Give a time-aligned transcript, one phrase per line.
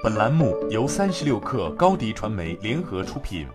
[0.00, 3.48] 本栏目由三十六氪高低传媒联合出品。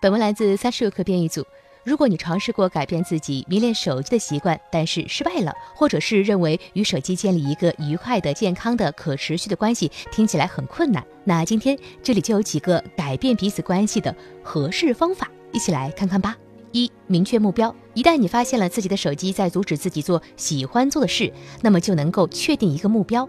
[0.00, 1.44] 本文来自三十六氪编译组。
[1.82, 14.14] 如果你尝试过改变自己迷恋手机的习惯，但是失败了，或者是认为与手机建立一个愉快的、健康的、可持续的关系听起来很困难，那今天这里就有几个改变彼此关系的
[14.44, 16.36] 合适方法，一起来看看吧。
[16.70, 17.74] 一、明确目标。
[17.94, 23.28] 一旦你发现了自己的手机在阻止自己做喜欢做的事，那么就能够确定一个目标。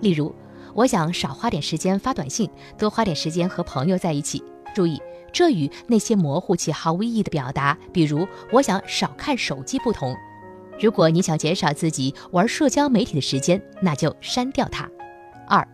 [0.00, 0.34] 例如，
[0.76, 4.44] 我想少花点时间发短信，多花点时间和朋友在一起。
[4.74, 5.00] 注意，
[5.32, 10.14] 这与那些模糊且毫无意义的表达，比如我想少看手机不同。
[10.78, 14.86] 如果你想减少自己玩社交媒体的时间，那就删掉它。
[15.48, 15.66] 二、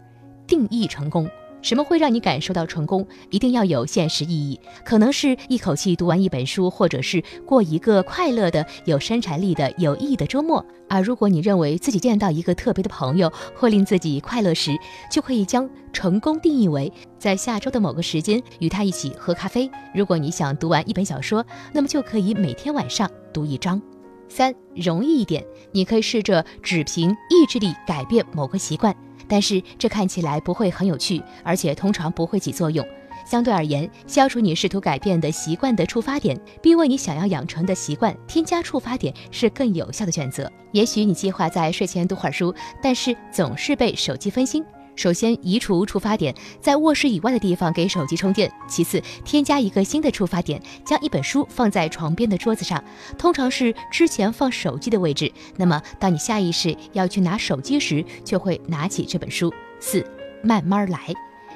[0.47, 1.29] 定义成功。
[1.63, 3.07] 什么会让你感受到成功？
[3.31, 10.65] 一定要有现实意义，可能是一口气读完一本书，或者是过一个快乐的、有生产力的、有意义的周末。
[10.89, 14.77] 而如果你认为自己见到一个特别的朋友会令自己快乐时，
[15.11, 19.71] 就可以将成功定义为在下周的某个时间与他一起喝咖啡。
[19.95, 23.81] 如果你想读完一本小说，那么就可以每天晚上读一章。
[24.29, 28.95] 三，容易一点，你可以试着只凭意志力改变某个习惯。
[29.29, 32.87] 但是这看起来不会很有趣，而且通常不会起作用。
[33.25, 40.51] 相对而言，消除你试图改变的习惯的触发点，并为你想要养成的习惯添加触发点，是更有效的选择。
[40.73, 44.65] 也许你计划在睡前读会儿书，但是总是被手机分心。
[44.95, 48.53] 首先移除触发点，在卧室以外的地方给手机充电。
[48.69, 52.83] 其次，添加一个新的触发点，将一本书放在床边的桌子上，
[53.19, 55.33] 通常是之前放手机的位置。
[55.57, 59.53] 那么，当你下意识要去拿手机时，就会拿起这本书。
[59.81, 60.05] 四，
[60.43, 60.99] 慢慢来。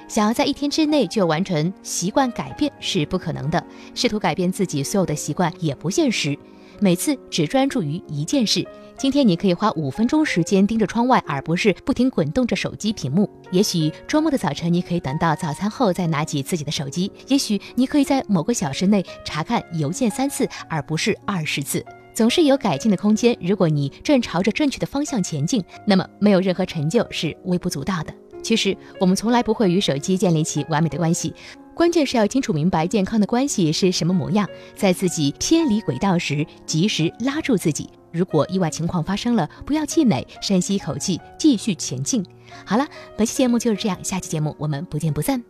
[0.09, 3.65] 想要在一天之内就完成习惯改变是不可能的，
[3.95, 6.39] 试图改变自己所有的习惯也不现实。
[6.79, 8.67] 每次只专注于一件事。
[8.99, 13.29] 今天你可以花五分钟时间盯着窗外，而不是不停滚动着手机屏幕。
[13.51, 17.13] 也许周末的早晨，你可以等到早餐后再拿起自己的手机。
[17.29, 21.85] 也许你可以在某个小时内查看邮件三次，而不是二十次。
[22.15, 23.37] 总是有改进的空间。
[23.39, 28.15] 如果你正朝着正确的方向前进，那么没有任何成就是微不足道的。
[28.43, 31.35] 其实，我们从来不会与手机建立起完美的关系。
[31.77, 37.91] 关键是要清楚明白健康的关系是什么模样，在自己偏离轨道时，及时拉住自己。
[38.11, 42.25] 如果意外情况发生了，不要气馁，深吸一口气，继续前进。
[42.65, 45.45] 好了，本期节目就是这样，下期节目我们不见不散。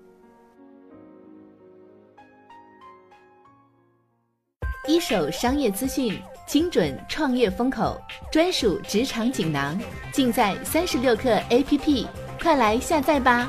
[4.89, 7.97] 一手商业资讯，精准创业风口，
[8.33, 12.05] 专属职场锦囊，尽在三十六课 APP，
[12.43, 13.49] 快来下载吧！